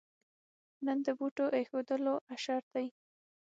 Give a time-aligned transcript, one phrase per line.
[0.85, 2.87] نن د بوټو اېښودلو اشر دی.